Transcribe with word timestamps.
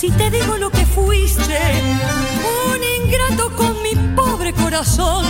Si 0.00 0.10
te 0.12 0.30
digo 0.30 0.56
lo 0.56 0.70
que 0.70 0.86
fuiste, 0.86 1.58
un 2.70 3.04
ingrato 3.04 3.54
con 3.54 3.82
mi 3.82 3.94
pobre 4.16 4.54
corazón, 4.54 5.26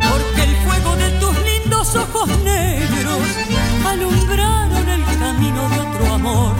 porque 0.00 0.42
el 0.42 0.56
fuego 0.64 0.96
de 0.96 1.10
tus 1.20 1.34
lindos 1.44 1.94
ojos 1.94 2.30
negros 2.38 3.18
alumbraron 3.86 4.88
el 4.88 5.04
camino 5.18 5.68
de 5.68 5.80
otro 5.80 6.14
amor, 6.14 6.54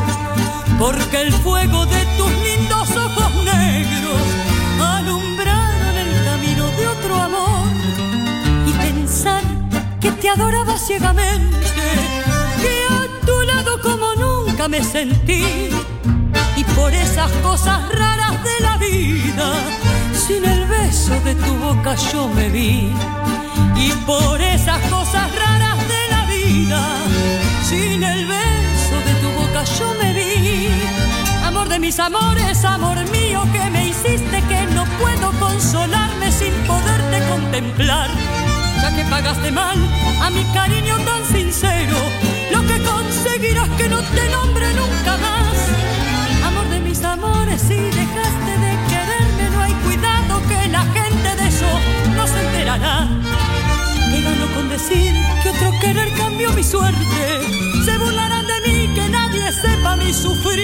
porque 0.78 1.22
el 1.22 1.32
fuego 1.32 1.87
de 1.87 2.04
tus 2.18 2.30
lindos 2.30 2.90
ojos 2.94 3.34
negros 3.42 4.20
alumbraron 4.78 5.96
el 5.96 6.24
camino 6.26 6.66
de 6.72 6.87
otro 6.88 7.14
amor, 7.14 7.66
y 8.66 8.72
pensar 8.72 9.42
que 9.98 10.12
te 10.12 10.28
adoraba 10.28 10.76
ciegamente, 10.76 11.56
que 12.60 12.74
a 12.90 13.26
tu 13.26 13.40
lado 13.46 13.80
como 13.80 14.14
nunca 14.14 14.68
me 14.68 14.84
sentí 14.84 15.70
cosas 17.55 17.88
raras 17.90 18.37
de 18.43 18.57
la 18.67 18.77
vida. 18.79 19.47
Sin 20.12 20.45
el 20.45 20.67
beso 20.67 21.14
de 21.21 21.37
tu 21.37 21.53
boca 21.67 21.95
yo 22.11 22.27
me 22.27 22.49
vi. 22.49 22.93
Y 23.77 23.93
por 24.05 24.40
esas 24.43 24.81
cosas 24.95 25.27
raras 25.40 25.79
de 25.95 26.03
la 26.14 26.23
vida. 26.35 26.81
Sin 27.62 28.03
el 28.03 28.27
beso 28.27 28.97
de 29.07 29.14
tu 29.23 29.29
boca 29.40 29.62
yo 29.79 29.88
me 30.01 30.12
vi. 30.19 30.69
Amor 31.45 31.69
de 31.69 31.79
mis 31.79 31.97
amores, 32.01 32.64
amor 32.64 32.99
mío, 33.17 33.40
que 33.53 33.71
me 33.71 33.87
hiciste 33.90 34.37
que 34.51 34.61
no 34.77 34.85
puedo 35.01 35.31
consolarme 35.38 36.33
sin 36.33 36.55
poderte 36.73 37.19
contemplar. 37.29 38.11
Ya 38.83 38.97
que 38.97 39.05
pagaste 39.05 39.53
mal 39.53 39.79
a 40.21 40.29
mi 40.31 40.43
cariño 40.59 40.97
tan 41.11 41.25
sincero, 41.25 41.99
lo 42.51 42.61
que 42.67 42.83
conseguirás 42.83 43.69
que 43.79 43.88
no 43.88 44.01
te 44.17 44.29
nombre 44.31 44.67
nunca 44.75 45.12
más 45.19 46.04
si 47.59 47.75
dejaste 47.75 48.53
de 48.64 48.73
quererme. 48.90 49.51
No 49.53 49.62
hay 49.62 49.73
cuidado 49.85 50.43
que 50.49 50.69
la 50.69 50.83
gente 50.97 51.37
de 51.37 51.49
eso 51.49 51.71
no 52.17 52.27
se 52.27 52.40
enterará. 52.47 53.07
Me 54.11 54.21
gano 54.21 54.47
con 54.55 54.69
decir 54.69 55.12
que 55.43 55.51
otro 55.51 55.71
querer 55.81 56.12
cambió 56.14 56.53
mi 56.53 56.62
suerte. 56.62 57.23
Se 57.85 57.99
burlarán 57.99 58.47
de 58.47 58.61
mí, 58.67 58.95
que 58.95 59.09
nadie 59.09 59.53
sepa 59.53 59.97
mi 59.97 60.12
sufrir. 60.12 60.63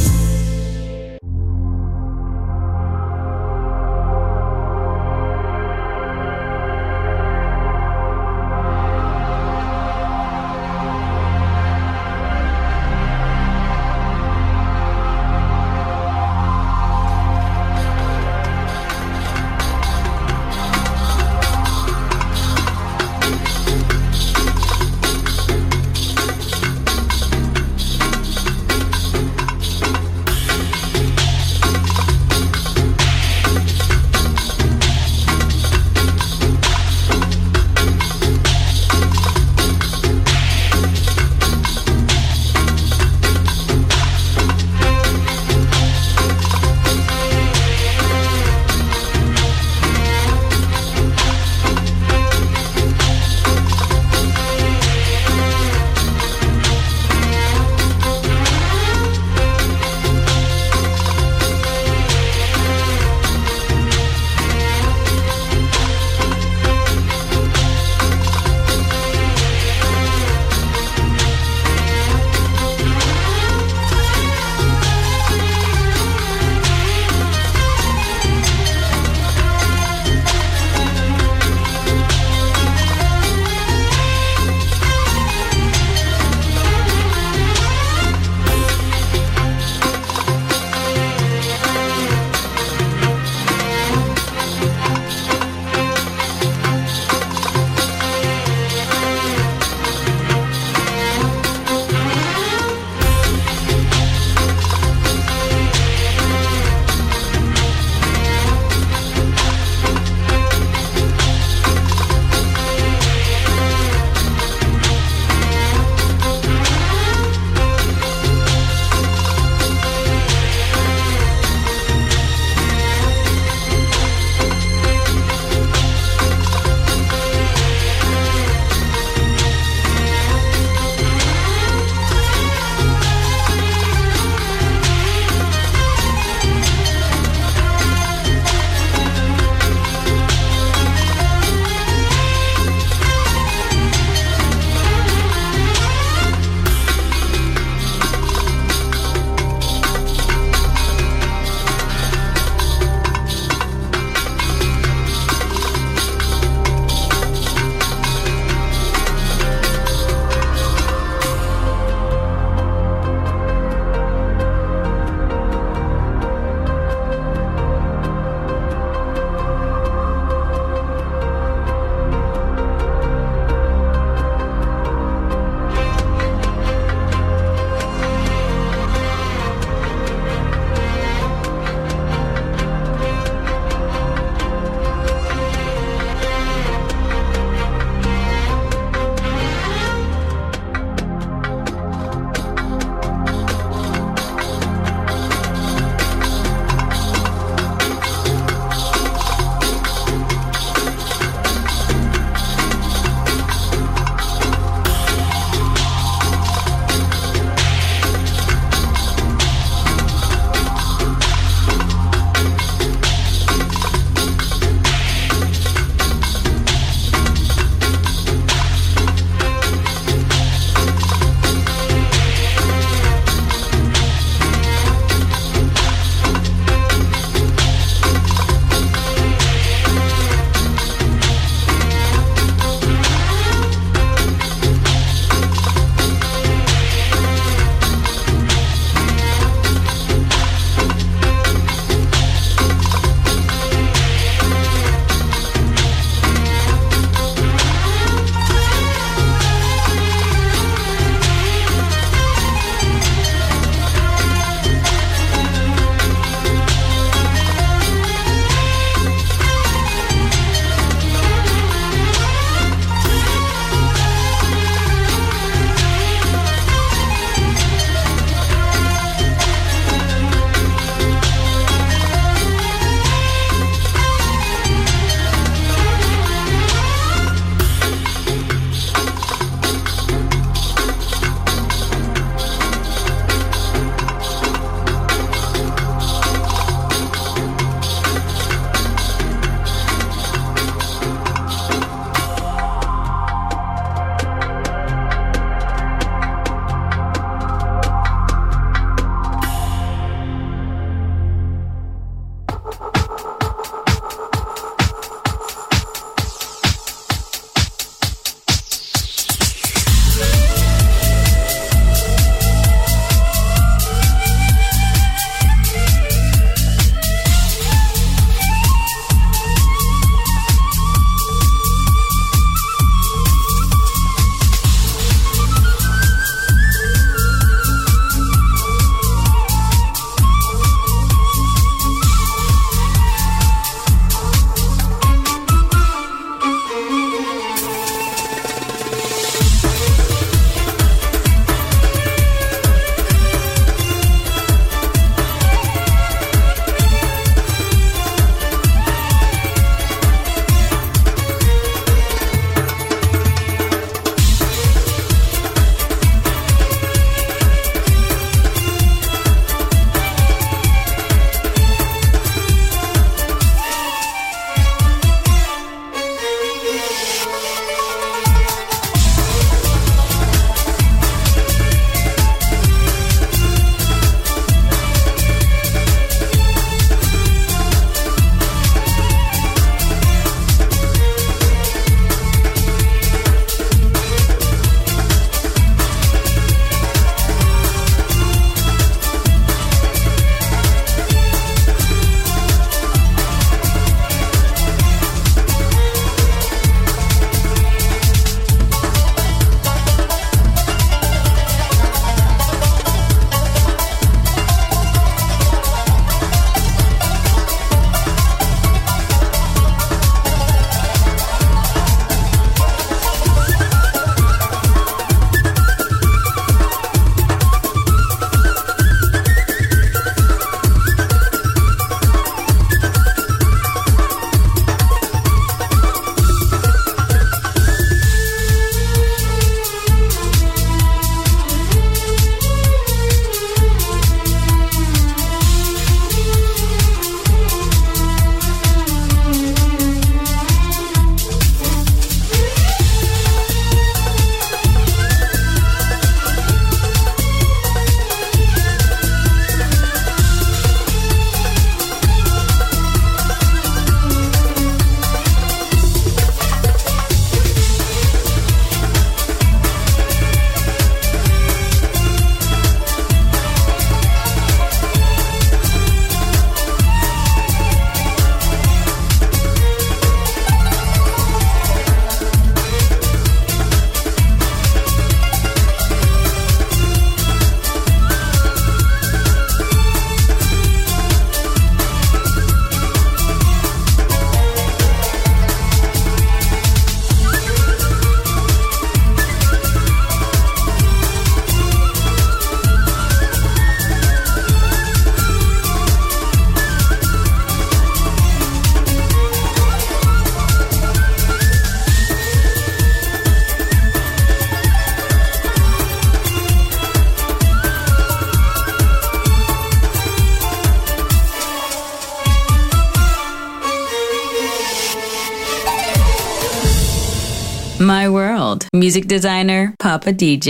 music 518.81 519.05
designer 519.07 519.73
Papa 519.79 520.11
DJ. 520.11 520.49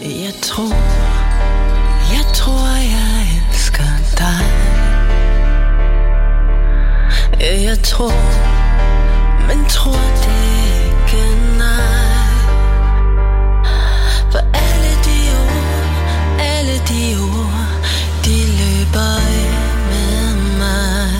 Jeg 0.00 0.34
tror, 0.42 0.72
jeg 2.14 2.24
tror, 2.34 2.68
jeg 2.94 3.18
elsker 3.36 3.90
dig. 4.18 4.44
Jeg 7.40 7.78
tror, 7.82 8.16
men 9.48 9.58
tror 9.68 10.04
det 10.24 10.42
ikke, 10.86 11.22
nej. 11.58 12.36
For 14.32 14.42
alle 14.64 14.92
de 15.06 15.18
ord, 15.42 15.66
alle 16.40 16.76
de 16.90 17.02
ord, 17.20 17.68
de 18.24 18.36
løber 18.60 19.16
med 19.90 20.34
mig. 20.58 21.10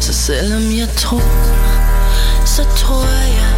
Så 0.00 0.12
selvom 0.12 0.62
jeg 0.78 0.88
tror, 0.96 1.30
så 2.44 2.62
tror 2.76 3.04
jeg, 3.38 3.57